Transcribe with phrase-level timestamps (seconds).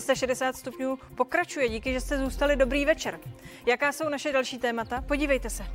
[0.00, 1.68] 360 stupňů pokračuje.
[1.68, 3.20] Díky, že jste zůstali dobrý večer.
[3.66, 5.00] Jaká jsou naše další témata?
[5.08, 5.66] Podívejte se.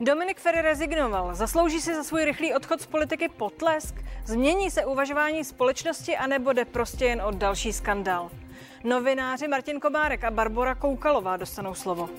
[0.00, 1.34] Dominik Ferry rezignoval.
[1.34, 3.94] Zaslouží si za svůj rychlý odchod z politiky potlesk?
[4.26, 8.30] Změní se uvažování společnosti anebo jde prostě jen o další skandál?
[8.84, 12.10] Novináři Martin Komárek a Barbara Koukalová dostanou slovo.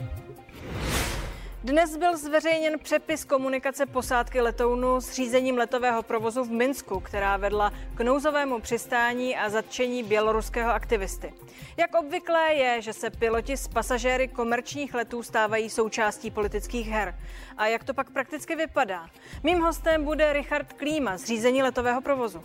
[1.64, 7.74] Dnes byl zveřejněn přepis komunikace posádky letounu s řízením letového provozu v Minsku, která vedla
[7.96, 11.34] k nouzovému přistání a zatčení běloruského aktivisty.
[11.78, 17.16] Jak obvyklé je, že se piloti z pasažéry komerčních letů stávají součástí politických her.
[17.58, 19.10] A jak to pak prakticky vypadá?
[19.44, 22.44] Mým hostem bude Richard Klíma z řízení letového provozu.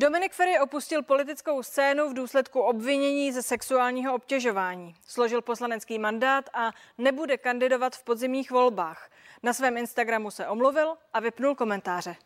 [0.00, 4.94] Dominik Ferry opustil politickou scénu v důsledku obvinění ze sexuálního obtěžování.
[5.06, 9.10] Složil poslanecký mandát a nebude kandidovat v podzimních volbách.
[9.42, 12.16] Na svém Instagramu se omluvil a vypnul komentáře.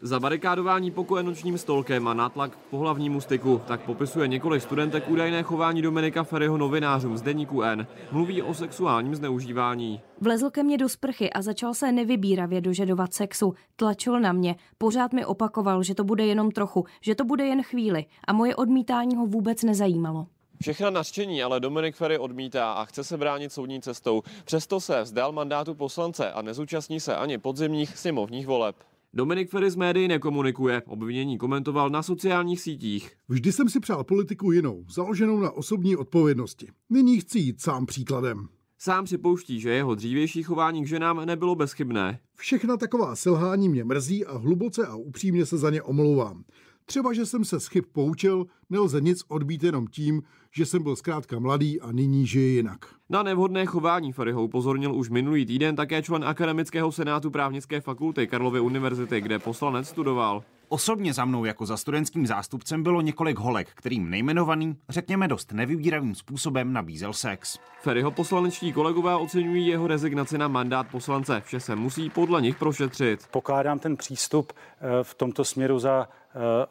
[0.00, 5.42] Za barikádování pokoje nočním stolkem a nátlak k pohlavnímu styku tak popisuje několik studentek údajné
[5.42, 7.86] chování Dominika Ferryho novinářům z deníku N.
[8.12, 10.00] Mluví o sexuálním zneužívání.
[10.20, 13.54] Vlezl ke mně do sprchy a začal se nevybíravě dožadovat sexu.
[13.76, 14.56] Tlačil na mě.
[14.78, 18.56] Pořád mi opakoval, že to bude jenom trochu, že to bude jen chvíli a moje
[18.56, 20.26] odmítání ho vůbec nezajímalo.
[20.62, 24.22] Všechna nařčení ale Dominik Ferry odmítá a chce se bránit soudní cestou.
[24.44, 28.76] Přesto se vzdal mandátu poslance a nezúčastní se ani podzimních sněmovních voleb.
[29.16, 30.82] Dominik Ferry z médií nekomunikuje.
[30.86, 33.12] Obvinění komentoval na sociálních sítích.
[33.28, 36.68] Vždy jsem si přál politiku jinou, založenou na osobní odpovědnosti.
[36.90, 38.48] Nyní chci jít sám příkladem.
[38.78, 42.20] Sám připouští, že jeho dřívější chování k ženám nebylo bezchybné.
[42.34, 46.44] Všechna taková selhání mě mrzí a hluboce a upřímně se za ně omlouvám.
[46.88, 50.96] Třeba, že jsem se z chyb poučil, nelze nic odbít jenom tím, že jsem byl
[50.96, 52.78] zkrátka mladý a nyní žije jinak.
[53.10, 58.60] Na nevhodné chování Fariho upozornil už minulý týden také člen Akademického senátu právnické fakulty Karlovy
[58.60, 60.42] univerzity, kde poslanec studoval.
[60.68, 66.14] Osobně za mnou jako za studentským zástupcem bylo několik holek, kterým nejmenovaný, řekněme dost nevybíravým
[66.14, 67.58] způsobem nabízel sex.
[67.82, 71.42] Ferryho poslanečtí kolegové oceňují jeho rezignaci na mandát poslance.
[71.44, 73.26] Vše se musí podle nich prošetřit.
[73.30, 76.66] Pokládám ten přístup eh, v tomto směru za eh,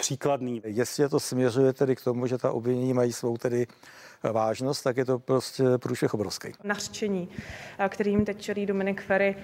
[0.00, 0.62] příkladný.
[0.64, 3.66] Jestli to směřuje tedy k tomu, že ta obvinění mají svou tedy
[4.22, 6.48] vážnost, tak je to prostě průšvih obrovský.
[6.64, 7.28] Nařčení,
[7.88, 9.36] kterým teď čelí Dominik Ferry,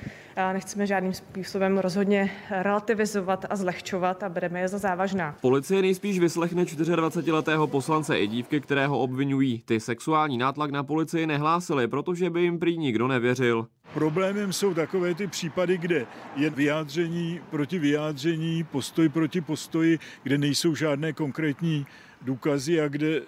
[0.52, 5.36] nechceme žádným způsobem rozhodně relativizovat a zlehčovat a bereme je za závažná.
[5.40, 9.62] Policie nejspíš vyslechne 24-letého poslance i dívky, kterého obvinují.
[9.64, 13.66] Ty sexuální nátlak na policii nehlásili, protože by jim prý nikdo nevěřil.
[13.94, 16.06] Problémem jsou takové ty případy, kde
[16.36, 21.86] je vyjádření proti vyjádření, postoj proti postoji, kde nejsou žádné konkrétní
[22.22, 23.20] důkazy a kde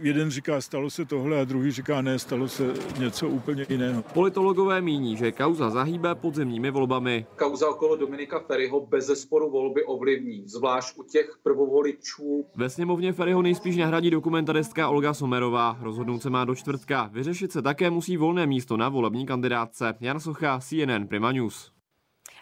[0.00, 4.02] jeden říká, stalo se tohle a druhý říká, ne, stalo se něco úplně jiného.
[4.02, 7.26] Politologové míní, že kauza zahýbe podzemními volbami.
[7.36, 12.46] Kauza okolo Dominika Ferryho bez zesporu volby ovlivní, zvlášť u těch prvovoličů.
[12.56, 15.76] Ve sněmovně Ferryho nejspíš nahradí dokumentaristka Olga Somerová.
[15.80, 17.10] Rozhodnout se má do čtvrtka.
[17.12, 19.94] Vyřešit se také musí volné místo na volební kandidátce.
[20.00, 21.72] Jan Socha, CNN Prima News.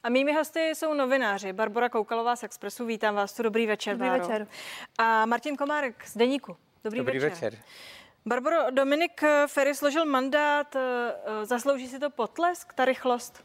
[0.03, 1.53] A mými hosty jsou novináři.
[1.53, 3.95] Barbara Koukalová z Expressu, vítám vás tu, dobrý večer.
[3.95, 4.23] Dobrý Báro.
[4.23, 4.47] večer.
[4.99, 6.57] A Martin Komárek z Deníku.
[6.87, 7.53] Dobrý, Dobrý večer.
[7.53, 7.63] večer.
[8.27, 13.45] Barbaro, Dominik Ferry složil mandát, eh, zaslouží si to potlesk, ta rychlost?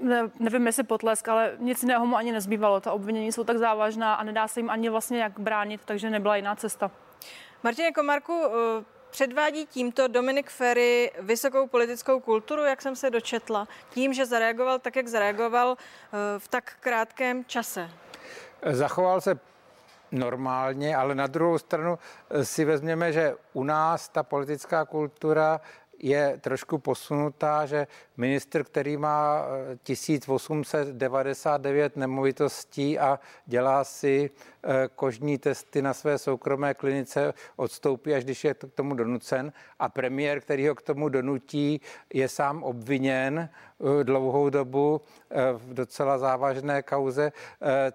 [0.00, 2.80] Ne, nevím, jestli potlesk, ale nic jiného mu ani nezbývalo.
[2.80, 6.36] Ta obvinění jsou tak závažná a nedá se jim ani vlastně jak bránit, takže nebyla
[6.36, 6.90] jiná cesta.
[7.62, 14.14] Martine Komarku, eh, předvádí tímto Dominik Ferry vysokou politickou kulturu, jak jsem se dočetla, tím,
[14.14, 17.90] že zareagoval tak, jak zareagoval eh, v tak krátkém čase?
[18.70, 19.38] Zachoval se
[20.18, 21.98] normálně, ale na druhou stranu
[22.30, 25.60] eh, si vezměme, že u nás ta politická kultura
[25.98, 29.44] je trošku posunutá, že minister, který má
[29.82, 38.24] 1899 eh, nemovitostí a dělá si eh, kožní testy na své soukromé klinice, odstoupí, až
[38.24, 39.52] když je k tomu donucen.
[39.78, 41.80] A premiér, který ho k tomu donutí,
[42.14, 43.48] je sám obviněn
[44.02, 45.00] dlouhou dobu
[45.56, 47.32] v docela závažné kauze,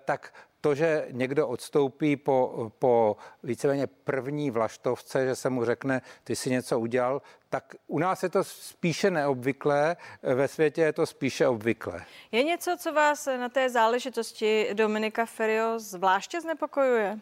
[0.05, 6.35] tak to, že někdo odstoupí po, po víceméně první vlaštovce, že se mu řekne, ty
[6.35, 11.47] si něco udělal, tak u nás je to spíše neobvyklé, ve světě je to spíše
[11.47, 12.05] obvyklé.
[12.31, 17.19] Je něco, co vás na té záležitosti Dominika Ferio zvláště znepokojuje?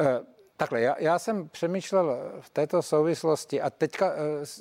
[0.00, 4.16] E, Takhle, já, já jsem přemýšlel v této souvislosti a teďka e,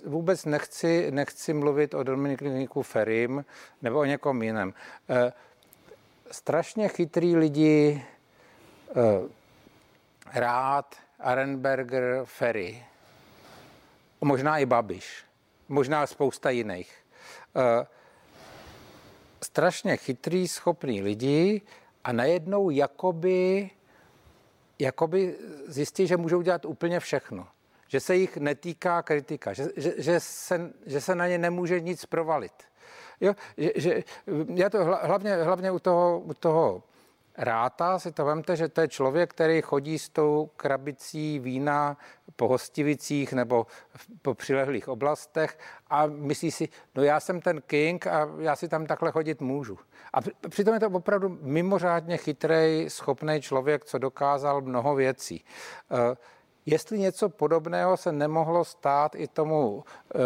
[0.05, 3.45] vůbec nechci, nechci mluvit o Dominiku Ferim
[3.81, 4.73] nebo o někom jiném.
[6.33, 8.05] Strašně chytrý lidi,
[8.95, 9.29] uh,
[10.33, 12.85] Rád, Arenberger, Ferry,
[14.21, 15.23] možná i Babiš,
[15.69, 16.97] možná spousta jiných.
[17.55, 17.85] Uh,
[19.43, 21.61] strašně chytrý, schopný lidi
[22.03, 23.69] a najednou jakoby,
[24.79, 25.35] jakoby
[25.67, 27.47] zjistí, že můžou dělat úplně všechno.
[27.87, 32.05] Že se jich netýká kritika, že, že, že, se, že se na ně nemůže nic
[32.05, 32.72] provalit.
[33.21, 34.03] Jo, že, že,
[34.55, 36.83] já to hlavně, hlavně u toho, u toho
[37.37, 41.97] Ráta si to vemte, že to je člověk, který chodí s tou krabicí vína
[42.35, 43.67] po hostivicích nebo
[44.21, 48.85] po přilehlých oblastech a myslí si, no já jsem ten king a já si tam
[48.85, 49.79] takhle chodit můžu.
[50.13, 50.19] A
[50.49, 55.45] přitom je to opravdu mimořádně chytrý, schopný člověk, co dokázal mnoho věcí.
[55.91, 56.15] Eh,
[56.65, 59.83] jestli něco podobného se nemohlo stát i tomu
[60.15, 60.19] eh,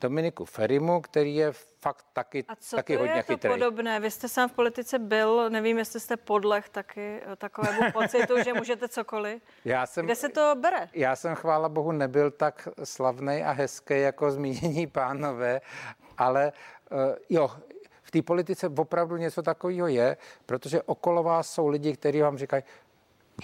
[0.00, 3.50] Dominiku Ferimu, který je fakt taky, A co taky to hodně je to chytrý.
[3.50, 4.00] podobné?
[4.00, 8.54] Vy jste sám v politice byl, nevím, jestli jste podleh taky eh, takovému pocitu, že
[8.54, 9.42] můžete cokoliv.
[9.64, 10.88] Já jsem, Kde se to bere?
[10.92, 15.60] Já jsem, chvála bohu, nebyl tak slavný a hezký jako zmínění pánové,
[16.18, 16.52] ale
[16.90, 17.50] uh, jo,
[18.02, 22.62] v té politice opravdu něco takového je, protože okolo vás jsou lidi, kteří vám říkají,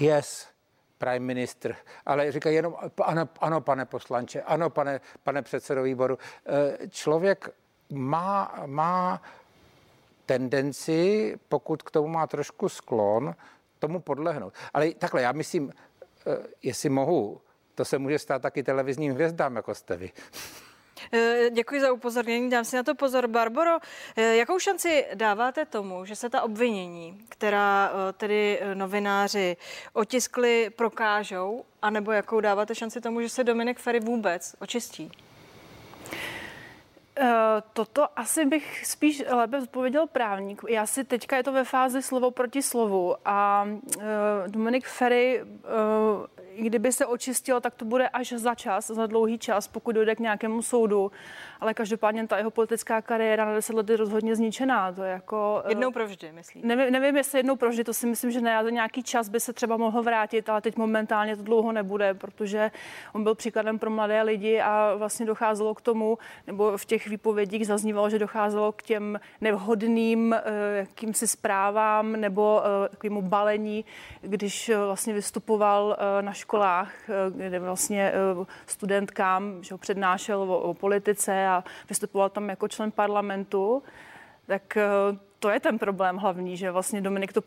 [0.01, 0.49] yes,
[1.03, 1.77] prime minister,
[2.07, 6.19] ale říkají jenom ano, ano pane poslanče, ano, pane, pane předsedo výboru.
[6.47, 7.49] Eh, člověk
[7.91, 9.23] má, má
[10.27, 13.35] tendenci, pokud k tomu má trošku sklon,
[13.79, 14.55] tomu podlehnout.
[14.75, 15.73] Ale takhle, já myslím,
[16.27, 17.41] eh, jestli mohu,
[17.75, 20.11] to se může stát taky televizním hvězdám, jako jste vy.
[21.13, 23.27] Eh, děkuji za upozornění, dám si na to pozor.
[23.27, 23.79] Barbaro,
[24.17, 29.57] eh, jakou šanci dáváte tomu, že se ta obvinění, která tedy novináři
[29.93, 35.13] otiskli, prokážou, anebo jakou dáváte šanci tomu, že se Dominik Ferry vůbec očistí?
[37.17, 40.63] Eh, toto asi bych spíš lépe odpověděl právník.
[40.69, 43.69] Já si teďka je to ve fázi slovo proti slovu a
[44.47, 45.45] Dominik Ferry,
[46.57, 50.21] kdyby se očistil, tak to bude až za čas, za dlouhý čas, pokud dojde k
[50.21, 51.13] nějakému soudu.
[51.61, 54.93] Ale každopádně ta jeho politická kariéra na deset let je rozhodně zničená.
[54.93, 56.63] To je jako, jednou provždy, myslím.
[56.67, 59.77] Nevím, nevím, jestli jednou provždy, to si myslím, že ne, nějaký čas by se třeba
[59.77, 62.71] mohl vrátit, ale teď momentálně to dlouho nebude, protože
[63.13, 67.67] on byl příkladem pro mladé lidi a vlastně docházelo k tomu, nebo v těch výpovědích
[67.67, 70.43] zaznívalo, že docházelo k těm nevhodným eh,
[70.77, 73.85] jakýmsi zprávám nebo eh, takovému balení,
[74.21, 76.93] když eh, vlastně vystupoval na školách,
[77.31, 78.13] kde vlastně
[78.67, 83.83] studentkám že ho přednášel o, o politice a vystupoval tam jako člen parlamentu,
[84.47, 84.79] tak
[85.39, 87.43] to je ten problém hlavní, že vlastně Dominik to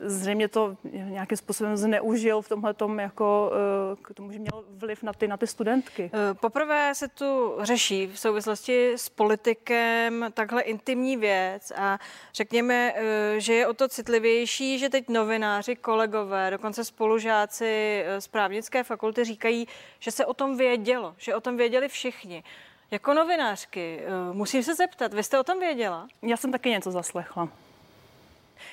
[0.00, 3.52] zřejmě to nějakým způsobem zneužil v tomhle tom jako
[3.92, 6.10] eh, k tomu, že měl vliv na ty, na ty studentky.
[6.14, 11.98] Eh, poprvé se tu řeší v souvislosti s politikem takhle intimní věc a
[12.34, 18.84] řekněme, eh, že je o to citlivější, že teď novináři, kolegové, dokonce spolužáci z právnické
[18.84, 19.68] fakulty říkají,
[19.98, 22.44] že se o tom vědělo, že o tom věděli všichni.
[22.90, 24.00] Jako novinářky,
[24.32, 26.08] musím se zeptat, vy jste o tom věděla?
[26.22, 27.48] Já jsem taky něco zaslechla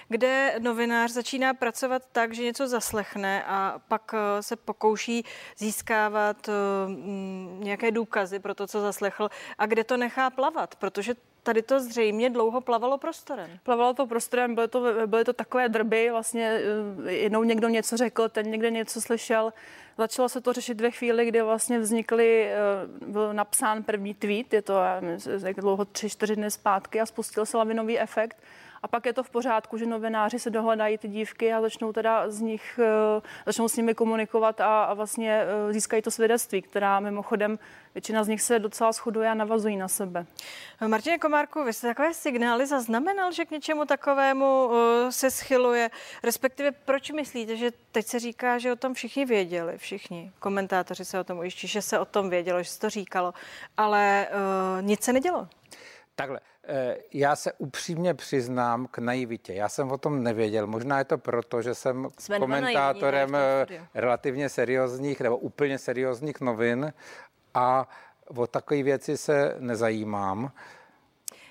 [0.09, 5.25] kde novinář začíná pracovat tak, že něco zaslechne a pak eh, se pokouší
[5.57, 6.51] získávat eh,
[6.87, 11.79] mm, nějaké důkazy pro to, co zaslechl a kde to nechá plavat, protože tady to
[11.79, 13.59] zřejmě dlouho plavalo prostorem.
[13.63, 16.59] Plavalo to prostorem, byly to, byly to takové drby, vlastně
[17.05, 19.53] eh, jednou někdo něco řekl, ten někde něco slyšel.
[19.97, 22.49] Začalo se to řešit ve chvíli, kdy vlastně vznikly,
[23.07, 24.73] byl napsán první tweet, je to
[25.43, 28.37] jak dlouho, tři, čtyři dny zpátky a spustil se lavinový efekt.
[28.85, 32.29] A pak je to v pořádku, že novináři se dohledají ty dívky a začnou teda
[32.29, 36.99] z nich, eh, začnou s nimi komunikovat a, a vlastně eh, získají to svědectví, která
[36.99, 37.59] mimochodem
[37.95, 40.25] většina z nich se docela shoduje a navazují na sebe.
[40.87, 44.73] Martin Komárku, vy jste takové signály zaznamenal, že k něčemu takovému uh,
[45.09, 45.89] se schyluje?
[46.23, 51.19] Respektive proč myslíte, že teď se říká, že o tom všichni věděli, všichni komentátoři se
[51.19, 53.33] o tom ujišťují, že se o tom vědělo, že se to říkalo,
[53.77, 54.27] ale
[54.77, 55.47] uh, nic se nedělo?
[56.15, 56.54] Takhle, Eh,
[57.13, 59.53] já se upřímně přiznám k naivitě.
[59.53, 60.67] Já jsem o tom nevěděl.
[60.67, 66.93] Možná je to proto, že jsem Jsme komentátorem eh, relativně seriózních nebo úplně seriózních novin
[67.53, 67.89] a
[68.35, 70.51] o takové věci se nezajímám.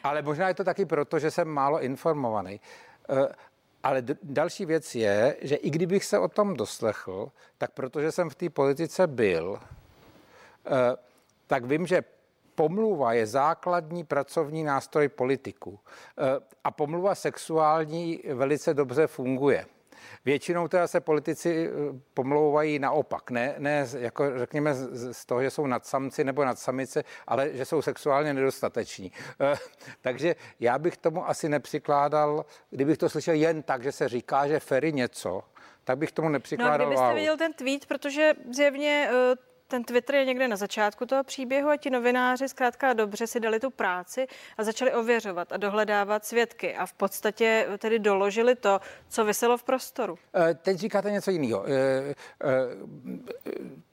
[0.05, 2.61] Ale možná je to taky proto, že jsem málo informovaný.
[3.09, 3.29] Eh,
[3.83, 8.35] ale další věc je, že i kdybych se o tom doslechl, tak protože jsem v
[8.35, 9.61] té politice byl,
[11.47, 12.03] tak vím, že
[12.55, 15.81] pomluva je základní pracovní nástroj politiku.
[16.19, 19.67] E, a pomluva sexuální velice dobře funguje.
[20.25, 21.71] Většinou teda se politici e,
[22.15, 27.65] pomlouvají naopak, ne, ne jako řekněme z toho, že jsou nadsamci nebo nadsamice, ale že
[27.65, 29.13] jsou sexuálně nedostateční.
[29.41, 29.55] E,
[30.01, 34.61] takže já bych tomu asi nepřikládal, kdybych to slyšel jen tak, že se říká, že
[34.61, 35.43] Ferry něco,
[35.85, 36.79] tak bych tomu nepřikládal.
[36.79, 39.11] No a kdybyste viděl ten tweet, protože zjevně
[39.69, 43.61] ten Twitter je někde na začátku toho příběhu a ti novináři zkrátka dobře si dali
[43.61, 44.27] tu práci
[44.59, 49.63] a začali ověřovat a dohledávat svědky a v podstatě tedy doložili to, co vyselo v
[49.63, 50.19] prostoru.
[50.35, 51.65] Eh, teď říkáte něco jiného.
[51.69, 52.15] Eh,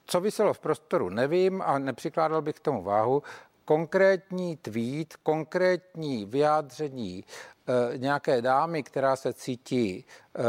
[0.06, 3.22] co vyselo v prostoru, nevím a nepřikládal bych k tomu váhu
[3.72, 10.04] konkrétní tweet, konkrétní vyjádření e, nějaké dámy, která se cítí e,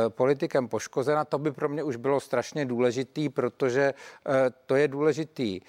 [0.09, 3.93] politikem poškozena, to by pro mě už bylo strašně důležitý, protože e,
[4.65, 5.61] to je důležitý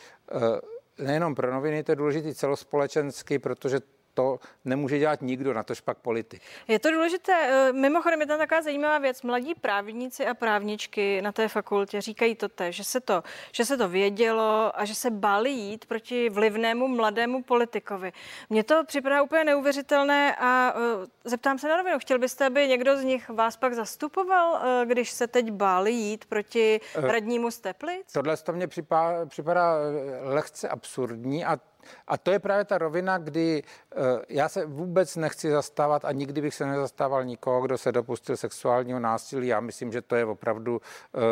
[0.98, 3.80] nejenom pro noviny, to je důležitý celospolečensky, protože
[4.14, 6.42] to nemůže dělat nikdo, na tož pak politik.
[6.68, 7.32] Je to důležité.
[7.48, 9.22] Eh, mimochodem je tam taková zajímavá věc.
[9.22, 13.76] Mladí právníci a právničky na té fakultě říkají to te, že se to, že se
[13.76, 18.12] to vědělo a že se báli jít proti vlivnému mladému politikovi.
[18.50, 21.98] Mně to připadá úplně neuvěřitelné a uh, zeptám se na rovinu.
[21.98, 26.24] Chtěl byste, aby někdo z nich vás pak zastupoval, uh, když se teď báli jít
[26.24, 28.12] proti radnímu Steplic?
[28.12, 29.74] Tohle to mně připadá, připadá
[30.22, 31.58] lehce absurdní a
[32.06, 36.40] a to je právě ta rovina, kdy uh, já se vůbec nechci zastávat a nikdy
[36.40, 39.46] bych se nezastával nikoho, kdo se dopustil sexuálního násilí.
[39.46, 41.22] Já myslím, že to je opravdu uh,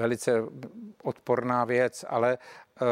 [0.00, 0.32] velice
[1.02, 2.38] odporná věc, ale
[2.80, 2.88] uh,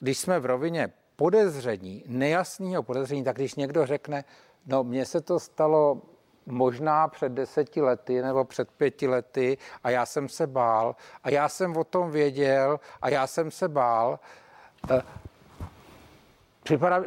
[0.00, 4.24] když jsme v rovině podezření, nejasného podezření, tak když někdo řekne,
[4.66, 6.02] no mně se to stalo
[6.46, 11.48] možná před deseti lety nebo před pěti lety a já jsem se bál a já
[11.48, 14.18] jsem o tom věděl a já jsem se bál,
[16.70, 17.04] Připadá,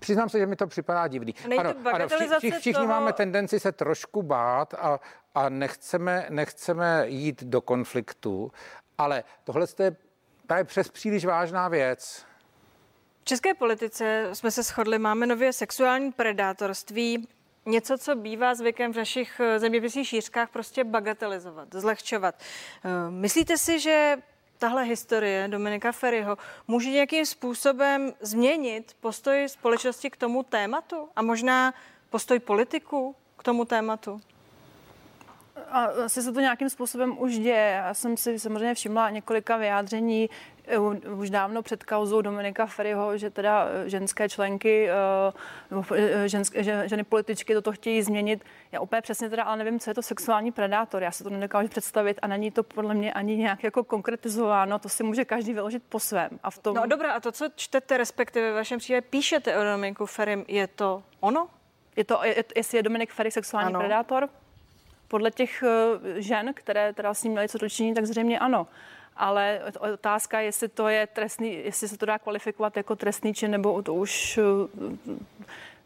[0.00, 1.34] přiznám se, že mi to připadá divný.
[1.58, 2.86] Ano, ano, všichni, všichni toho...
[2.86, 5.00] máme tendenci se trošku bát a,
[5.34, 8.52] a nechceme, nechceme jít do konfliktu,
[8.98, 9.96] ale tohle je
[10.46, 12.26] právě přes příliš vážná věc.
[13.20, 17.28] V české politice jsme se shodli, máme nově sexuální predátorství,
[17.66, 22.34] něco, co bývá zvykem v našich eh, zeměpisných šířkách, prostě bagatelizovat, zlehčovat.
[22.84, 24.16] Eh, myslíte si, že
[24.64, 31.74] tahle historie Dominika Ferryho může nějakým způsobem změnit postoj společnosti k tomu tématu a možná
[32.10, 34.20] postoj politiků k tomu tématu?
[35.70, 37.82] A asi se to nějakým způsobem už děje.
[37.84, 40.30] Já jsem si samozřejmě všimla několika vyjádření
[41.16, 47.54] už dávno před kauzou Dominika Ferryho, že teda eh, ženské členky, eh, ženské, ženy političky
[47.54, 48.44] toto chtějí změnit.
[48.72, 51.02] Já úplně přesně teda ale nevím, co je to sexuální predátor.
[51.02, 54.78] Já se to nedokážu představit a není to podle mě ani nějak jako konkretizováno.
[54.78, 56.30] To si může každý vyložit po svém.
[56.42, 56.76] A v tom...
[56.76, 60.66] No dobrá, a to, co čtete, respektive v vašem případě píšete o Dominiku Ferrym, je
[60.66, 61.48] to ono?
[61.96, 63.78] Je to, je, jestli je Dominik Ferry sexuální ano.
[63.78, 64.28] predátor?
[65.08, 65.64] Podle těch
[66.16, 68.66] žen, které teda s ním měly co dočinění, tak zřejmě ano
[69.16, 69.60] ale
[69.94, 73.94] otázka, jestli to je trestný, jestli se to dá kvalifikovat jako trestný čin, nebo to
[73.94, 74.38] už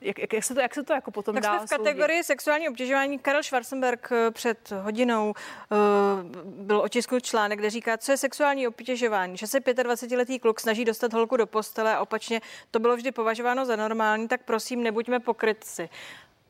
[0.01, 2.19] jak, jak, jak, se to, jak se to jako potom tak dá jsme v kategorii
[2.19, 2.27] soudit?
[2.27, 3.19] sexuální obtěžování.
[3.19, 9.37] Karel Schwarzenberg eh, před hodinou uh, byl otisknut článek, kde říká, co je sexuální obtěžování.
[9.37, 13.67] Že se 25-letý kluk snaží dostat holku do postele a opačně to bylo vždy považováno
[13.67, 15.89] za normální, tak prosím, nebuďme pokrytci.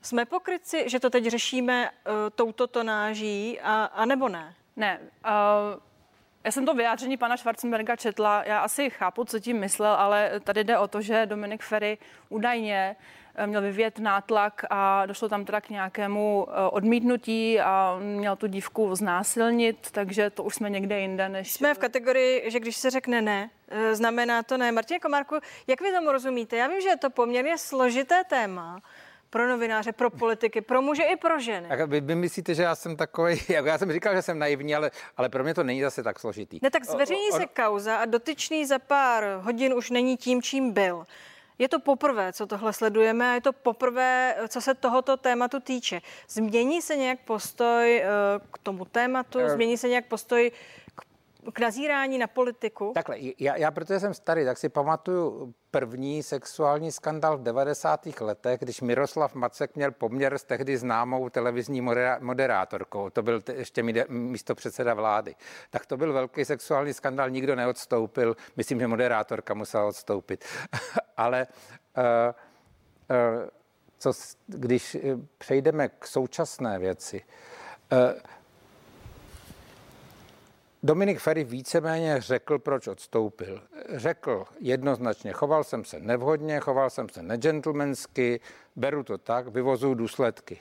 [0.03, 4.55] Jsme pokrytci, že to teď řešíme uh, touto tonáží, a, a nebo ne?
[4.77, 5.01] Ne.
[5.25, 5.81] Uh,
[6.49, 10.65] já jsem to vyjádření pana Schwarzenberga četla, já asi chápu, co tím myslel, ale tady
[10.65, 12.97] jde o to, že Dominik Ferry údajně
[13.35, 18.47] eh, měl vyvět nátlak a došlo tam teda k nějakému eh, odmítnutí a měl tu
[18.47, 21.53] dívku znásilnit, takže to už jsme někde jinde než...
[21.53, 24.73] Jsme v kategorii, že když se řekne ne, eh, znamená to ne.
[24.73, 26.57] Martin Komárku, jak vy tomu rozumíte?
[26.57, 28.81] Já vím, že je to poměrně složité téma,
[29.31, 31.69] pro novináře, pro politiky, pro muže i pro ženy.
[31.69, 34.91] Tak vy, vy myslíte, že já jsem takový, já jsem říkal, že jsem naivní, ale,
[35.17, 36.59] ale pro mě to není zase tak složitý.
[36.63, 41.07] Ne, tak zveřejní se kauza a dotyčný za pár hodin už není tím, čím byl.
[41.59, 46.01] Je to poprvé, co tohle sledujeme a je to poprvé, co se tohoto tématu týče.
[46.29, 48.07] Změní se nějak postoj eh,
[48.53, 49.51] k tomu tématu, eh.
[49.51, 50.51] změní se nějak postoj
[51.53, 52.93] k nazírání na politiku?
[52.95, 58.07] Takhle, já, já protože jsem starý, tak si pamatuju první sexuální skandal v 90.
[58.21, 61.81] letech, když Miroslav Macek měl poměr s tehdy známou televizní
[62.21, 63.11] moderátorkou.
[63.11, 65.35] To byl ještě místo předseda vlády.
[65.71, 68.37] Tak to byl velký sexuální skandal, nikdo neodstoupil.
[68.57, 70.45] Myslím, že moderátorka musela odstoupit.
[71.17, 71.47] Ale
[71.97, 72.05] uh,
[73.11, 73.49] uh,
[73.99, 74.13] co,
[74.47, 75.01] když eh,
[75.39, 77.25] přejdeme k současné věci,
[77.93, 77.99] uh,
[80.83, 83.63] Dominik Ferry víceméně řekl, proč odstoupil.
[83.89, 88.41] Řekl jednoznačně, choval jsem se nevhodně, choval jsem se negentlemansky,
[88.77, 90.59] beru to tak, vyvozuju důsledky.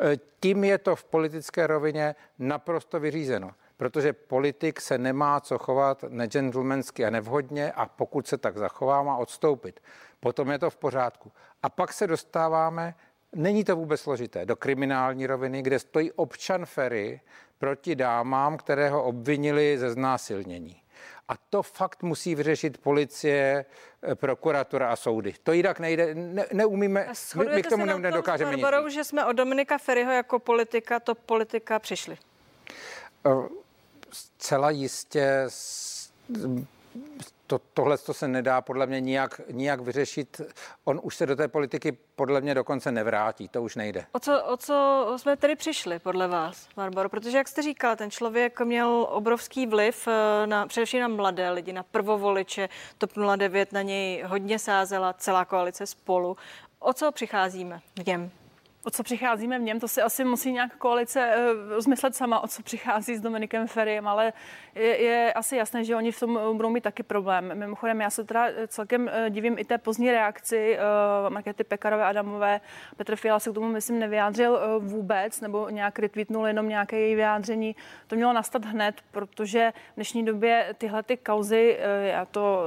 [0.00, 6.04] E, tím je to v politické rovině naprosto vyřízeno, protože politik se nemá co chovat
[6.08, 9.80] negentlemensky a nevhodně a pokud se tak zachová, má odstoupit.
[10.20, 11.32] Potom je to v pořádku.
[11.62, 12.94] A pak se dostáváme,
[13.36, 17.20] není to vůbec složité, do kriminální roviny, kde stojí občan Ferry
[17.58, 20.82] proti dámám, které ho obvinili ze znásilnění.
[21.28, 23.64] A to fakt musí vyřešit policie,
[24.02, 25.34] eh, prokuratura a soudy.
[25.42, 28.66] To jinak nejde, ne, neumíme, my, my k tomu se nedokážeme nic.
[28.88, 32.18] že jsme od Dominika Ferryho jako politika, to politika přišli.
[34.12, 35.46] Zcela jistě
[37.46, 40.40] to, tohle to se nedá podle mě nijak, nijak vyřešit.
[40.84, 44.06] On už se do té politiky podle mě dokonce nevrátí, to už nejde.
[44.12, 47.08] O co, o co jsme tedy přišli podle vás, Barbaro?
[47.08, 51.72] Protože, jak jste říkal, ten člověk měl obrovský vliv eh, na, především na mladé lidi,
[51.72, 52.68] na prvovoliče.
[52.98, 56.36] TOP 09 na něj hodně sázela, celá koalice spolu.
[56.78, 58.30] O co přicházíme v něm?
[58.86, 62.48] O co přicházíme v něm, to si asi musí nějak koalice uh, rozmyslet sama, o
[62.48, 64.32] co přichází s Dominikem Ferriem, ale
[64.74, 67.50] je, je asi jasné, že oni v tom budou mít taky problém.
[67.54, 72.60] Mimochodem, já se teda celkem uh, divím i té pozdní reakci uh, Markety Pekarové Adamové.
[72.96, 77.14] Petr Fiala se k tomu, myslím, nevyjádřil uh, vůbec, nebo nějak retweetnul jenom nějaké její
[77.14, 77.76] vyjádření.
[78.06, 82.62] To mělo nastat hned, protože v dnešní době tyhle ty kauzy, uh, já to,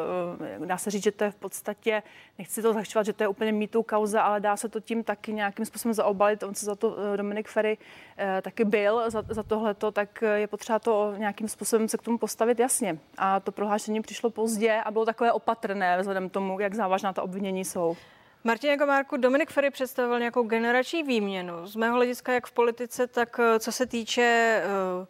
[0.59, 2.03] uh, dá se říct, že to je v podstatě,
[2.37, 5.33] nechci to zahčovat, že to je úplně mýtou kauza, ale dá se to tím taky
[5.33, 6.43] nějakým způsobem zaobalit.
[6.43, 7.77] On se za to eh, Dominik Ferry
[8.17, 12.17] eh, taky byl, za, za tohleto, tak je potřeba to nějakým způsobem se k tomu
[12.17, 12.97] postavit jasně.
[13.17, 17.65] A to prohlášení přišlo pozdě a bylo takové opatrné vzhledem tomu, jak závažná ta obvinění
[17.65, 17.97] jsou.
[18.43, 21.67] Martin Komárku, Dominik Ferry představoval nějakou generační výměnu.
[21.67, 24.61] Z mého hlediska jak v politice, tak eh, co se týče
[25.01, 25.05] uh,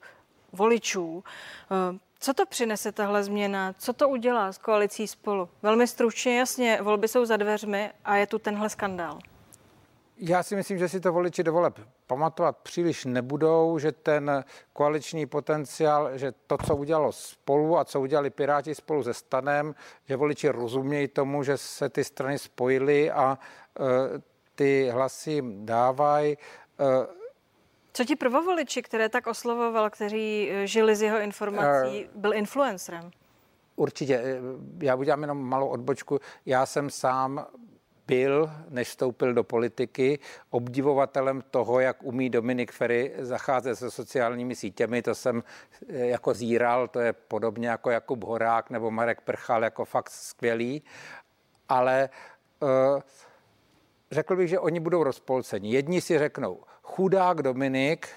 [0.51, 1.13] voličů.
[1.13, 3.74] Uh, co to přinese tahle změna?
[3.77, 5.50] Co to udělá s koalicí spolu?
[5.62, 9.20] Velmi stručně, jasně, volby jsou za dveřmi a je tu tenhle skandál.
[10.21, 15.25] Já si myslím, že si to voliči do voleb pamatovat příliš nebudou, že ten koaliční
[15.25, 20.49] potenciál, že to, co udělalo spolu a co udělali Piráti spolu se Stanem, že voliči
[20.49, 23.38] rozumějí tomu, že se ty strany spojily a
[23.79, 23.85] uh,
[24.55, 26.38] ty hlasy dávají.
[26.79, 27.05] Uh,
[27.93, 33.11] co ti prvovoliči, které tak oslovoval, kteří eh, žili z jeho informací, byl influencerem?
[33.75, 34.41] Určitě.
[34.81, 36.20] Já udělám jenom malou odbočku.
[36.46, 37.46] Já jsem sám
[38.09, 40.19] byl, než vstoupil do politiky,
[40.50, 45.01] obdivovatelem toho, jak umí Dominik Ferry zacházet se sociálními sítěmi.
[45.01, 45.43] To jsem
[45.89, 50.83] eh, jako zíral, to je podobně jako Jakub Horák nebo Marek Prchal, jako fakt skvělý.
[51.69, 52.09] Ale
[52.59, 53.01] uh,
[54.11, 55.72] řekl bych, že oni budou rozpolceni.
[55.72, 58.07] Jedni si řeknou, chudák Dominik,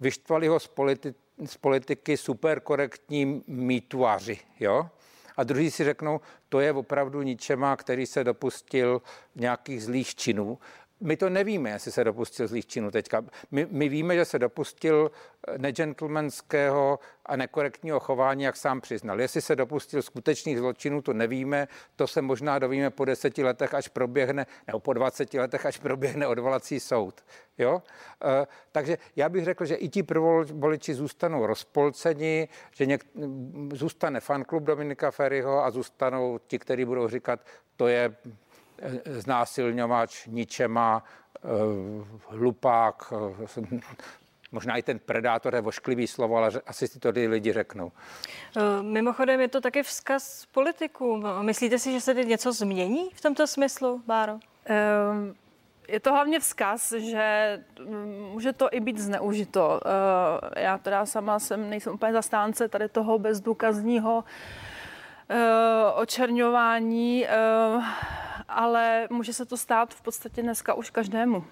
[0.00, 4.88] vyštvali ho z, politi- z politiky superkorektní mýtuáři, jo?
[5.36, 9.02] A druhý si řeknou, to je opravdu ničema, který se dopustil
[9.34, 10.58] nějakých zlých činů.
[11.04, 13.24] My to nevíme, jestli se dopustil zlých činů teďka.
[13.50, 15.10] My, my víme, že se dopustil
[15.56, 19.20] negentlemanského a nekorektního chování, jak sám přiznal.
[19.20, 23.88] Jestli se dopustil skutečných zločinů, to nevíme, to se možná dovíme po deseti letech, až
[23.88, 27.24] proběhne, nebo po 20 letech, až proběhne odvolací soud.
[27.58, 27.82] Jo?
[28.24, 33.04] E, takže já bych řekl, že i ti prvoliči zůstanou rozpolceni, že něk,
[33.72, 37.40] zůstane fanklub Dominika Ferryho a zůstanou ti, kteří budou říkat,
[37.76, 38.16] to je
[39.06, 41.48] znásilňovač, ničema, e,
[42.28, 43.12] hlupák,
[44.54, 47.92] Možná i ten predátor je vošklivý slovo, ale asi si to ty lidi řeknou.
[48.56, 51.26] Eh, mimochodem je to taky vzkaz politikům.
[51.42, 54.32] Myslíte si, že se teď něco změní v tomto smyslu, Báro?
[54.32, 54.40] Um,
[55.88, 57.58] je to hlavně vzkaz, že
[58.32, 59.80] může to i být zneužito.
[60.54, 64.24] Eh, já teda sama jsem, nejsem úplně zastánce tady toho bezdůkazního
[65.28, 67.26] eh, očerňování,
[68.54, 71.44] ale může se to stát v podstatě dneska už každému.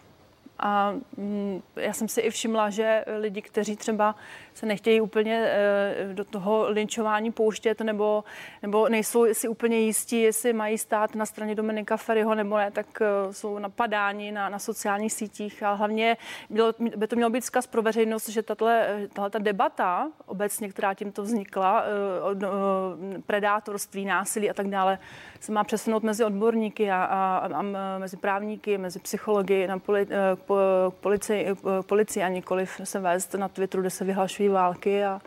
[0.64, 4.14] A mm, já jsem si i všimla, že lidi, kteří třeba
[4.55, 8.25] se nechtějí úplně eh, do toho linčování pouštět nebo,
[8.62, 12.87] nebo nejsou si úplně jistí, jestli mají stát na straně Dominika Ferryho nebo ne, tak
[13.01, 15.62] eh, jsou napadáni na, na sociálních sítích.
[15.62, 16.16] A hlavně
[16.51, 18.66] bylo, by to mělo být zkaz pro veřejnost, že tato,
[19.12, 24.98] tato debata obecně, která tímto vznikla, eh, predátorství, násilí a tak dále,
[25.40, 27.62] se má přesunout mezi odborníky a, a, a
[27.98, 30.07] mezi právníky, mezi psychologi, na poli,
[31.01, 31.47] policii,
[31.87, 35.21] policii a nikoliv se vést na Twitteru, kde se vyhlašují války a,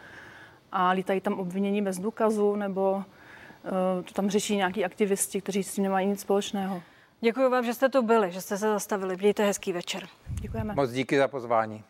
[0.71, 5.73] a lítají tam obvinění bez důkazu, nebo uh, to tam řeší nějaký aktivisti, kteří s
[5.73, 6.81] tím nemají nic společného.
[7.21, 9.15] Děkuji vám, že jste tu byli, že jste se zastavili.
[9.17, 10.07] Mějte hezký večer.
[10.41, 10.73] Děkujeme.
[10.73, 11.83] Moc díky za pozvání.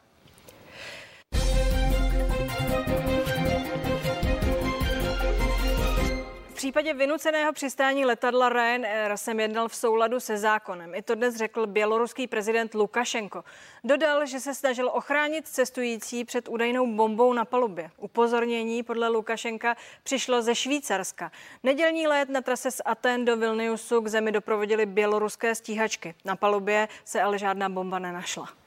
[6.65, 10.95] Případě vynuceného přistání letadla Ryanair jsem jednal v souladu se zákonem.
[10.95, 13.43] I to dnes řekl běloruský prezident Lukašenko.
[13.83, 17.91] Dodal, že se snažil ochránit cestující před údajnou bombou na palubě.
[17.97, 21.31] Upozornění podle Lukašenka přišlo ze Švýcarska.
[21.63, 26.15] Nedělní let na trase z Aten do Vilniusu k zemi doprovodili běloruské stíhačky.
[26.25, 28.64] Na palubě se ale žádná bomba nenašla.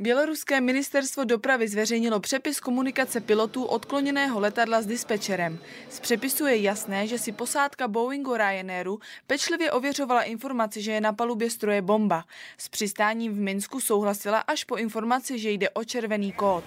[0.00, 5.58] Běloruské ministerstvo dopravy zveřejnilo přepis komunikace pilotů odkloněného letadla s dispečerem.
[5.88, 11.12] Z přepisu je jasné, že si posádka Boeingu Ryanairu pečlivě ověřovala informaci, že je na
[11.12, 12.24] palubě stroje bomba.
[12.58, 16.64] S přistáním v Minsku souhlasila až po informaci, že jde o červený kód.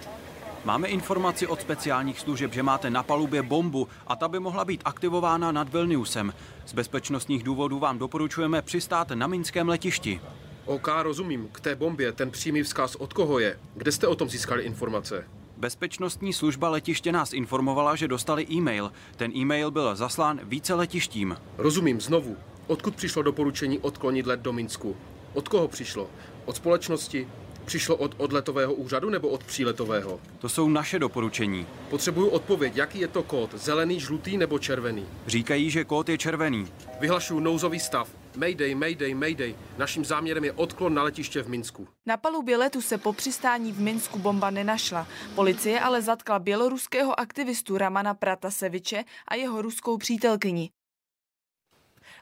[0.65, 4.81] Máme informaci od speciálních služeb, že máte na palubě bombu a ta by mohla být
[4.85, 6.33] aktivována nad Vilniusem.
[6.65, 10.21] Z bezpečnostních důvodů vám doporučujeme přistát na minském letišti.
[10.65, 11.49] OK, rozumím.
[11.51, 13.59] K té bombě ten přímý vzkaz od koho je?
[13.75, 15.27] Kde jste o tom získali informace?
[15.57, 18.91] Bezpečnostní služba letiště nás informovala, že dostali e-mail.
[19.15, 21.37] Ten e-mail byl zaslán více letištím.
[21.57, 22.37] Rozumím, znovu.
[22.67, 24.95] Odkud přišlo doporučení odklonit let do Minsku?
[25.33, 26.09] Od koho přišlo?
[26.45, 27.27] Od společnosti?
[27.65, 30.19] Přišlo od odletového úřadu nebo od příletového?
[30.39, 31.67] To jsou naše doporučení.
[31.89, 35.05] Potřebuju odpověď, jaký je to kód, zelený, žlutý nebo červený?
[35.27, 36.67] Říkají, že kód je červený.
[36.99, 38.09] Vyhlašuju nouzový stav.
[38.35, 39.55] Mayday, Mayday, Mayday.
[39.77, 41.87] Naším záměrem je odklon na letiště v Minsku.
[42.05, 45.07] Na palubě letu se po přistání v Minsku bomba nenašla.
[45.35, 50.69] Policie ale zatkla běloruského aktivistu Ramana Prataseviče a jeho ruskou přítelkyni.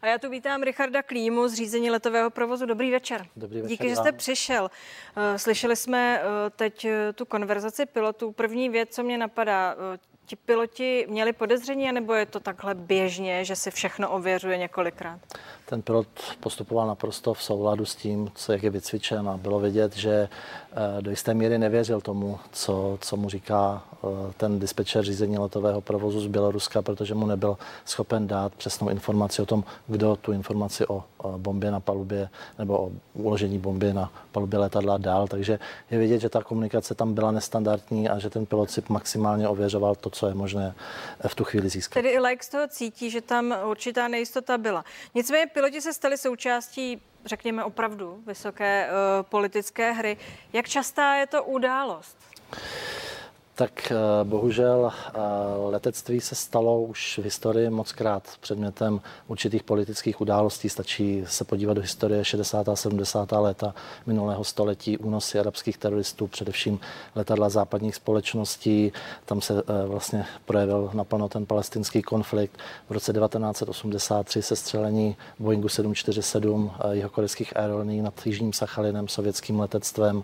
[0.02, 2.66] A já tu vítám Richarda Klímu z řízení letového provozu.
[2.66, 3.28] Dobrý večer.
[3.36, 4.72] Dobrý večer Díky, že jste přišel.
[5.16, 8.32] Eh, slyšeli jsme eh, teď eh, tu konverzaci pilotů.
[8.32, 9.76] První věc, co mě napadá,
[10.26, 15.20] ti piloti měli podezření, nebo je to takhle běžně, že si všechno ověřuje několikrát?
[15.72, 16.08] Ten pilot
[16.40, 20.30] postupoval naprosto v souladu s tím, co jak je vycvičen a bylo vidět, že
[21.02, 23.84] do jisté míry nevěřil tomu, co, co mu říká
[24.38, 29.46] ten dispečer řízení letového provozu z Běloruska, protože mu nebyl schopen dát přesnou informaci o
[29.46, 31.04] tom, kdo tu informaci o
[31.38, 32.30] bombě na palubě
[32.60, 35.28] nebo o uložení bomby na palubě letadla dál.
[35.28, 35.60] Takže
[35.92, 39.96] je vidět, že ta komunikace tam byla nestandardní a že ten pilot si maximálně ověřoval
[39.96, 40.76] to, co je možné
[41.28, 41.94] v tu chvíli získat.
[41.94, 44.86] Tedy i like z toho cítí, že tam určitá nejistota byla.
[45.16, 50.18] Nicméně piloti se stali součástí řekněme opravdu vysoké uh, politické hry.
[50.54, 52.18] Jak častá je to událost?
[53.62, 55.20] Tak eh, bohužel eh,
[55.70, 60.70] letectví se stalo už v historii moc krát předmětem určitých politických událostí.
[60.70, 62.70] Stačí se podívat do historie 60.
[62.70, 63.32] a 70.
[63.32, 63.74] léta
[64.06, 66.80] minulého století, únosy arabských teroristů, především
[67.16, 68.92] letadla západních společností.
[69.26, 72.58] Tam se eh, vlastně projevil naplno ten palestinský konflikt.
[72.90, 80.24] V roce 1983 se střelení Boeingu 747 jihokorejských aerolíní nad Jižním Sachalinem sovětským letectvem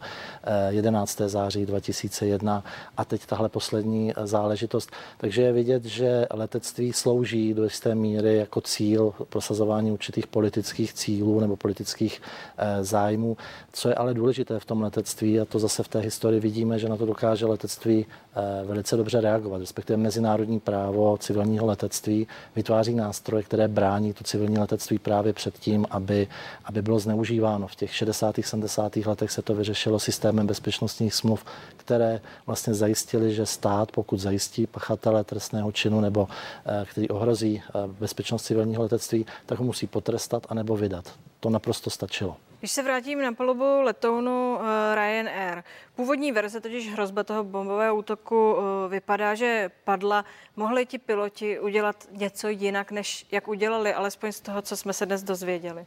[0.69, 1.21] 11.
[1.25, 2.63] září 2001
[2.97, 4.91] a teď tahle poslední záležitost.
[5.17, 11.39] Takže je vidět, že letectví slouží do jisté míry jako cíl prosazování určitých politických cílů
[11.39, 12.21] nebo politických
[12.57, 13.37] eh, zájmů.
[13.73, 16.89] Co je ale důležité v tom letectví, a to zase v té historii vidíme, že
[16.89, 23.43] na to dokáže letectví eh, velice dobře reagovat, respektive mezinárodní právo civilního letectví vytváří nástroje,
[23.43, 26.27] které brání to civilní letectví právě před tím, aby,
[26.65, 27.67] aby bylo zneužíváno.
[27.67, 28.35] V těch 60.
[28.41, 28.95] 70.
[28.95, 31.45] letech se to vyřešilo systémem bezpečnostních smluv,
[31.87, 36.27] které vlastně zajistily zjistili, že stát, pokud zajistí pachatele trestného činu nebo
[36.65, 41.13] eh, který ohrozí eh, bezpečnost civilního letectví, tak ho musí potrestat anebo vydat.
[41.39, 42.37] To naprosto stačilo.
[42.59, 45.63] Když se vrátím na palubu letounu eh, Ryanair,
[45.97, 48.55] původní verze, totiž hrozba toho bombového útoku,
[48.89, 50.25] vypadá, že padla.
[50.55, 55.05] Mohli ti piloti udělat něco jinak, než jak udělali, alespoň z toho, co jsme se
[55.05, 55.85] dnes dozvěděli?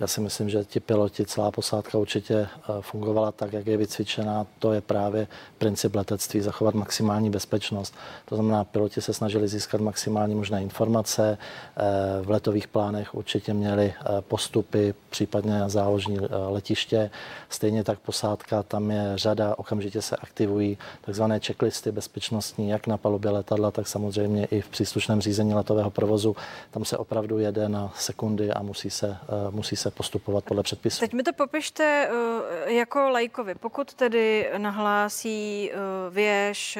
[0.00, 2.48] Já si myslím, že ti piloti, celá posádka určitě eh,
[2.80, 4.46] fungovala tak, jak je vycvičená.
[4.58, 5.26] To je právě
[5.58, 7.94] princip letectví, zachovat maximální bezpečnost.
[8.24, 11.38] To znamená, piloti se snažili získat maximální možné informace.
[11.38, 11.82] Eh,
[12.22, 17.10] v letových plánech určitě měli eh, postupy, případně záložní letiště.
[17.48, 23.30] Stejně tak posádka, tam je řada, okamžitě se aktivují takzvané checklisty bezpečnostní, jak na palubě
[23.30, 26.36] letadla, tak samozřejmě i v příslušném řízení letového provozu.
[26.70, 29.16] Tam se opravdu jede na sekundy a musí se,
[29.50, 31.00] musí se postupovat podle předpisů.
[31.00, 33.54] Teď mi to popište uh, jako lajkovi.
[33.54, 36.78] Pokud tedy nahlásí uh, věž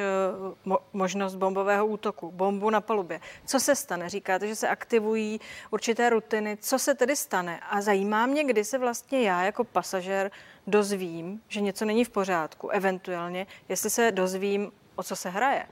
[0.93, 4.09] možnost bombového útoku, bombu na palubě, co se stane?
[4.09, 5.39] Říkáte, že se aktivují
[5.71, 6.57] určité rutiny.
[6.61, 7.59] Co se tedy stane?
[7.69, 10.31] A zajímá mě, kdy se vlastně já jako pasažér
[10.67, 15.63] dozvím, že něco není v pořádku, eventuálně, jestli se dozvím, o co se hraje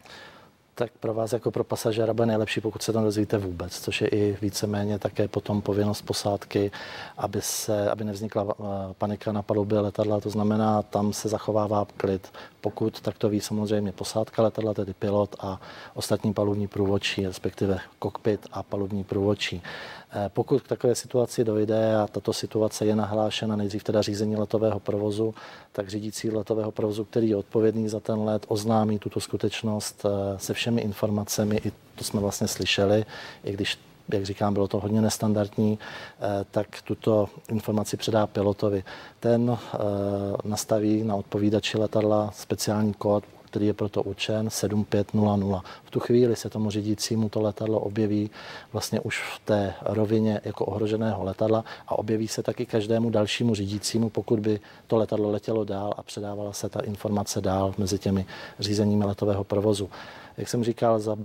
[0.75, 4.07] tak pro vás jako pro pasažéra bude nejlepší, pokud se to dozvíte vůbec, což je
[4.07, 6.71] i víceméně také potom povinnost posádky,
[7.17, 8.63] aby, se, aby nevznikla eh,
[8.97, 12.31] panika na palubě letadla, to znamená, tam se zachovává klid.
[12.61, 15.61] Pokud, tak to ví samozřejmě posádka letadla, tedy pilot a
[15.93, 19.61] ostatní palubní průvodčí, respektive kokpit a palubní průvodčí.
[20.17, 24.79] Eh, pokud k takové situaci dojde a tato situace je nahlášena nejdřív teda řízení letového
[24.79, 25.35] provozu,
[25.71, 30.53] tak řídící letového provozu, který je odpovědný za ten let, oznámí tuto skutečnost eh, se
[30.53, 31.61] všemi informacemi.
[31.65, 33.05] I to jsme vlastně slyšeli,
[33.43, 33.79] i když
[34.13, 35.79] jak říkám, bylo to hodně nestandardní,
[36.51, 38.83] tak tuto informaci předá pilotovi.
[39.19, 39.57] Ten
[40.43, 43.23] nastaví na odpovídači letadla speciální kód,
[43.55, 45.61] který je proto určen 7500.
[45.83, 48.29] V tu chvíli se tomu řídícímu to letadlo objeví
[48.73, 54.09] vlastně už v té rovině jako ohroženého letadla a objeví se taky každému dalšímu řídícímu,
[54.09, 58.25] pokud by to letadlo letělo dál a předávala se ta informace dál mezi těmi
[58.59, 59.89] řízeními letového provozu.
[60.37, 61.15] Jak jsem říkal, za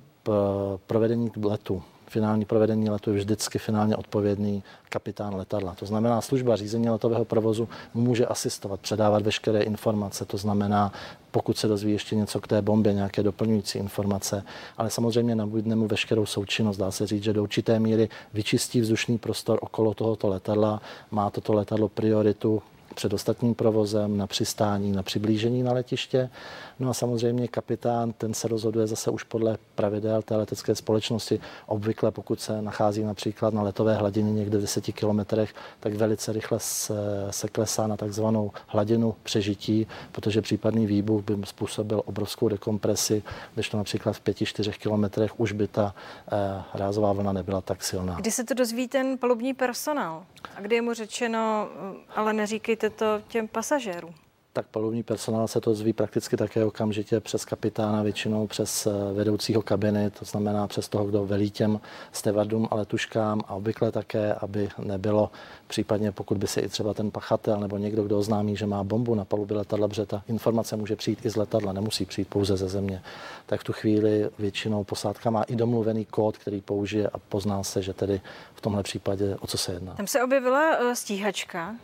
[0.86, 5.75] provedení letu finální provedení letu je vždycky finálně odpovědný kapitán letadla.
[5.75, 10.25] To znamená, služba řízení letového provozu může asistovat, předávat veškeré informace.
[10.25, 10.92] To znamená,
[11.31, 14.42] pokud se dozví ještě něco k té bombě, nějaké doplňující informace,
[14.79, 16.77] ale samozřejmě nabídne mu veškerou součinnost.
[16.77, 21.53] Dá se říct, že do určité míry vyčistí vzdušný prostor okolo tohoto letadla, má toto
[21.53, 22.62] letadlo prioritu
[22.94, 26.31] před ostatním provozem, na přistání, na přiblížení na letiště.
[26.79, 31.40] No a samozřejmě kapitán, ten se rozhoduje zase už podle pravidel té letecké společnosti.
[31.66, 36.61] Obvykle, pokud se nachází například na letové hladině někde v 10 kilometrech, tak velice rychle
[36.61, 36.94] se,
[37.31, 43.22] se klesá na takzvanou hladinu přežití, protože případný výbuch by způsobil obrovskou dekompresi,
[43.55, 45.94] když to například v 5-4 kilometrech už by ta
[46.33, 48.14] eh, rázová vlna nebyla tak silná.
[48.14, 50.24] Kdy se to dozví ten palubní personál?
[50.57, 51.68] A kdy je mu řečeno,
[52.14, 52.33] ale
[52.80, 54.14] neříkejte to těm pasažérům?
[54.52, 59.62] tak palubní personál se to zví prakticky také okamžitě přes kapitána, většinou přes eh, vedoucího
[59.62, 61.80] kabiny, to znamená přes toho, kdo velí těm
[62.12, 65.30] stevardům a letuškám a obvykle také, aby nebylo
[65.66, 69.14] případně, pokud by se i třeba ten pachatel nebo někdo, kdo oznámí, že má bombu
[69.14, 72.68] na palubě letadla, protože ta informace může přijít i z letadla, nemusí přijít pouze ze
[72.68, 73.02] země,
[73.46, 77.82] tak v tu chvíli většinou posádka má i domluvený kód, který použije a pozná se,
[77.82, 78.20] že tedy
[78.54, 79.94] v tomhle případě o co se jedná.
[79.94, 81.74] Tam se objevila eh, stíhačka,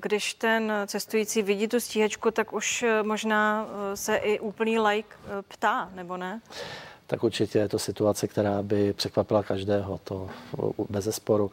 [0.00, 5.16] když ten cestující vidí tu stíhačku, tak už eh, možná eh, se i úplný like
[5.48, 6.40] ptá, nebo ne?
[7.06, 10.30] tak určitě je to situace, která by překvapila každého, to
[10.88, 11.50] bez zesporu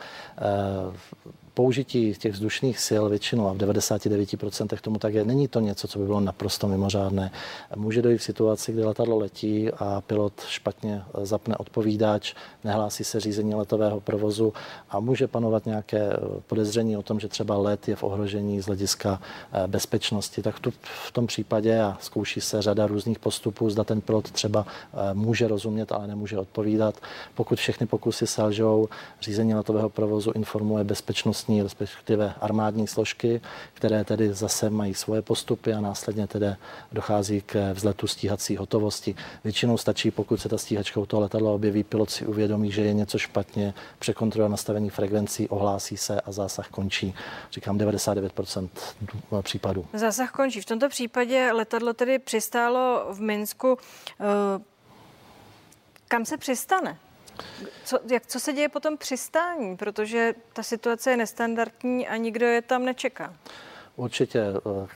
[1.56, 5.24] použití těch vzdušných sil většinou a v 99% tomu tak je.
[5.24, 7.32] Není to něco, co by bylo naprosto mimořádné.
[7.76, 13.56] Může dojít k situaci, kdy letadlo letí a pilot špatně zapne odpovídač, nehlásí se řízení
[13.56, 14.54] letového provozu
[14.90, 16.10] a může panovat nějaké
[16.48, 19.22] podezření o tom, že třeba let je v ohrožení z hlediska
[19.54, 20.42] eh, bezpečnosti.
[20.42, 20.74] Tak tu,
[21.08, 25.48] v tom případě a zkouší se řada různých postupů, zda ten pilot třeba eh, může
[25.48, 26.96] rozumět, ale nemůže odpovídat.
[27.36, 28.90] Pokud všechny pokusy selžou,
[29.22, 33.42] řízení letového provozu informuje bezpečnost bezpečnostní, respektive armádní složky,
[33.74, 36.56] které tedy zase mají svoje postupy a následně tedy
[36.92, 39.16] dochází k vzletu stíhací hotovosti.
[39.44, 42.94] Většinou stačí, pokud se ta stíhačka u toho letadla objeví, pilot si uvědomí, že je
[42.94, 47.14] něco špatně, překontroluje nastavení frekvencí, ohlásí se a zásah končí.
[47.52, 48.70] Říkám 99%
[49.42, 49.86] případů.
[49.94, 50.62] Zásah končí.
[50.62, 53.78] V tomto případě letadlo tedy přistálo v Minsku.
[54.20, 54.64] Eh,
[56.08, 56.98] kam se přistane?
[57.86, 59.78] Co, jak, co se děje potom přistání?
[59.78, 63.34] Protože ta situace je nestandardní a nikdo je tam nečeká.
[63.96, 64.88] Určitě, eh,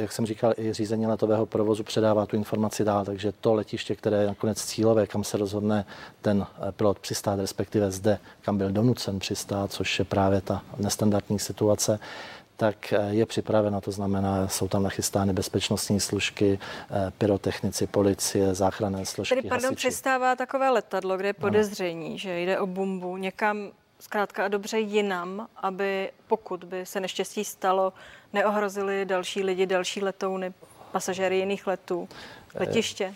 [0.00, 4.16] jak jsem říkal, i řízení letového provozu předává tu informaci dál, takže to letiště, které
[4.16, 5.86] je nakonec cílové, kam se rozhodne
[6.22, 11.38] ten eh, pilot přistát, respektive zde, kam byl donucen přistát, což je právě ta nestandardní
[11.38, 11.98] situace,
[12.56, 16.58] tak eh, je připravena, to znamená, jsou tam nachystány bezpečnostní služky,
[16.90, 19.34] eh, pyrotechnici, policie, záchranné složky.
[19.34, 19.88] Tedy, pardon, hasiči.
[19.88, 22.18] přistává takové letadlo, kde je podezření, ano.
[22.18, 27.92] že jde o bombu někam zkrátka a dobře jinam, aby pokud by se neštěstí stalo,
[28.32, 30.52] neohrozili další lidi, další letouny,
[30.92, 32.08] pasažéry jiných letů,
[32.54, 33.14] letiště?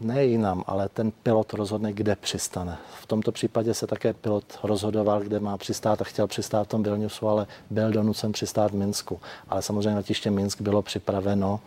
[0.00, 2.78] ne jinam, ale ten pilot rozhodne, kde přistane.
[3.00, 6.82] V tomto případě se také pilot rozhodoval, kde má přistát a chtěl přistát v tom
[6.82, 9.20] Vilniusu, ale byl donucen přistát v Minsku.
[9.48, 11.60] Ale samozřejmě letiště Minsk bylo připraveno,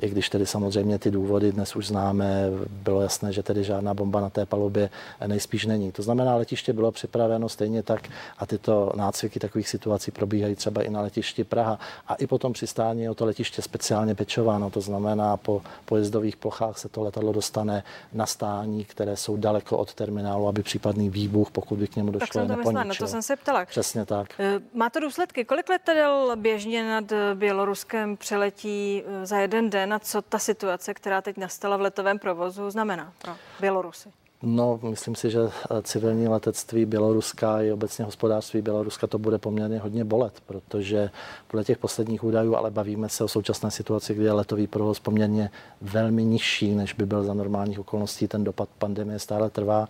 [0.00, 4.20] i když tedy samozřejmě ty důvody dnes už známe, bylo jasné, že tedy žádná bomba
[4.20, 4.90] na té palubě
[5.26, 5.92] nejspíš není.
[5.92, 8.08] To znamená, letiště bylo připraveno stejně tak
[8.38, 11.78] a tyto nácviky takových situací probíhají třeba i na letišti Praha.
[12.08, 16.61] A i po tom přistání o to letiště speciálně pečováno, to znamená po pojezdových plochách
[16.72, 21.78] se to letadlo dostane na nastání, které jsou daleko od terminálu, aby případný výbuch, pokud
[21.78, 23.64] by k němu došlo, Tak jsem to myslela, na to jsem se ptala.
[23.64, 24.28] Přesně tak.
[24.38, 25.44] Eh, má to důsledky?
[25.44, 30.94] Kolik letadel běžně nad eh, Běloruskem přeletí eh, za jeden den a co ta situace,
[30.94, 34.08] která teď nastala v letovém provozu, znamená pro Bělorusy?
[34.42, 39.78] No, myslím si, že eh, civilní letectví Běloruska i obecně hospodářství Běloruska to bude poměrně
[39.78, 41.10] hodně bolet, protože
[41.46, 45.50] podle těch posledních údajů, ale bavíme se o současné situaci, kdy je letový provoz poměrně
[45.80, 48.28] velmi nižší, než by byl za normálních okolností.
[48.28, 49.88] Ten dopad pandemie stále trvá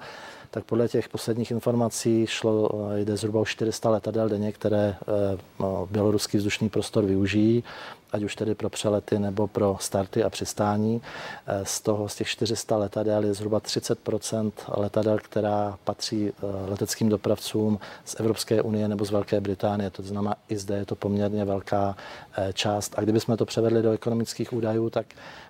[0.52, 4.96] tak podle těch posledních informací šlo, jde zhruba o 400 letadel denně, které
[5.60, 7.64] no, běloruský vzdušný prostor využijí
[8.12, 11.02] ať už tedy pro přelety nebo pro starty a přistání.
[11.46, 17.08] Eh, z toho, z těch 400 letadel je zhruba 30% letadel, která patří eh, leteckým
[17.08, 19.90] dopravcům z Evropské unie nebo z Velké Británie.
[19.90, 21.96] To znamená, i zde je to poměrně velká
[22.36, 22.94] eh, část.
[22.96, 25.06] A kdybychom to převedli do ekonomických údajů, tak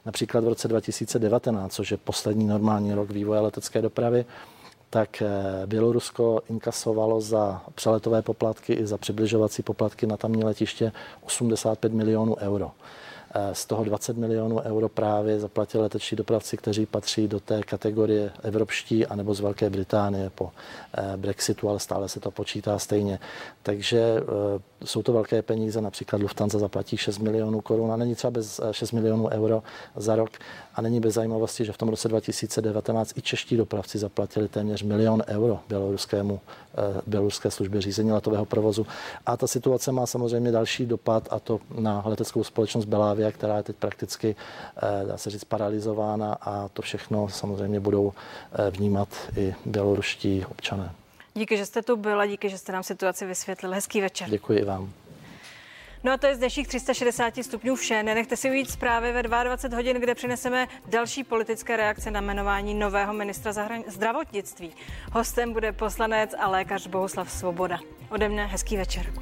[0.07, 4.25] například v roce 2019, což je poslední normální rok vývoje letecké dopravy,
[4.93, 10.93] tak eh, Bělorusko inkasovalo za přeletové poplatky i za přibližovací poplatky na tamní letiště
[11.25, 12.71] 85 milionů euro.
[13.35, 18.31] Eh, z toho 20 milionů euro právě zaplatili leteční dopravci, kteří patří do té kategorie
[18.43, 20.51] evropští anebo z Velké Británie po
[20.95, 23.19] eh, Brexitu, ale stále se to počítá stejně.
[23.63, 24.23] Takže
[24.85, 28.93] jsou to velké peníze, například Lufthansa zaplatí 6 milionů korun a není třeba bez 6
[28.93, 29.63] milionů euro
[29.97, 30.31] za rok
[30.75, 35.23] a není bez zajímavosti, že v tom roce 2019 i čeští dopravci zaplatili téměř milion
[35.27, 36.41] euro běloruskému,
[37.07, 38.87] běloruské službě řízení letového provozu.
[39.27, 43.57] A ta situace má samozřejmě další dopad a to na leteckou společnost Belávy Moldavia, která
[43.57, 44.37] je teď prakticky,
[44.77, 50.93] eh, dá se říct, paralizována a to všechno samozřejmě budou eh, vnímat i běloruští občané.
[51.35, 53.73] Díky, že jste tu byla, díky, že jste nám situaci vysvětlil.
[53.73, 54.31] Hezký večer.
[54.31, 54.93] Děkuji vám.
[56.05, 58.03] No a to je z dnešních 360 stupňů vše.
[58.03, 63.13] Nenechte si ujít zprávy ve 22 hodin, kde přineseme další politické reakce na jmenování nového
[63.13, 64.73] ministra zahran- zdravotnictví.
[65.13, 67.79] Hostem bude poslanec a lékař Bohuslav Svoboda.
[68.11, 69.13] Ode mne hezký večer.